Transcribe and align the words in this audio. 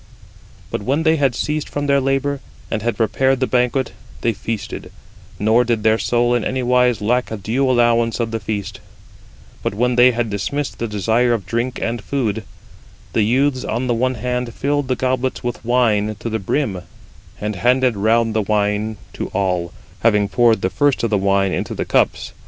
But 0.71 0.81
when 0.81 1.03
they 1.03 1.17
had 1.17 1.35
ceased 1.35 1.69
from 1.69 1.85
their 1.85 2.01
labour, 2.01 2.39
and 2.71 2.81
had 2.81 2.97
prepared 2.97 3.39
the 3.39 3.45
banquet, 3.45 3.91
they 4.21 4.33
feasted; 4.33 4.91
nor 5.37 5.63
did 5.63 5.83
their 5.83 5.99
soul 5.99 6.33
in 6.33 6.43
anywise 6.43 7.01
lack 7.01 7.29
a 7.29 7.37
due 7.37 7.69
allowance 7.69 8.19
of 8.19 8.31
the 8.31 8.39
feast: 8.39 8.79
but 9.61 9.75
when 9.75 9.97
they 9.97 10.09
had 10.11 10.31
dismissed 10.31 10.79
the 10.79 10.87
desire 10.87 11.33
of 11.33 11.45
drink 11.45 11.77
and 11.79 12.01
food, 12.03 12.43
the 13.13 13.21
youths 13.21 13.63
on 13.63 13.85
the 13.85 13.93
one 13.93 14.15
hand 14.15 14.55
filled 14.55 14.87
the 14.87 14.95
goblets 14.95 15.43
with 15.43 15.63
wine 15.63 16.15
to 16.17 16.31
the 16.31 16.39
brim, 16.39 16.73
52 16.73 16.87
and 17.45 17.55
handed 17.57 17.95
round 17.95 18.33
the 18.33 18.41
wine 18.41 18.97
to 19.13 19.27
all, 19.35 19.71
having 19.99 20.27
poured 20.27 20.63
the 20.63 20.71
first 20.71 21.03
of 21.03 21.11
the 21.11 21.17
wine 21.19 21.51
into 21.51 21.75
the 21.75 21.85
cups. 21.85 22.33